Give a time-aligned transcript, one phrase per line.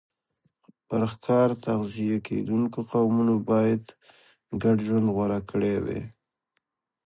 [0.87, 3.83] پر ښکار تغذیه کېدونکو قومونو باید
[4.63, 6.03] ګډ ژوند غوره کړی وای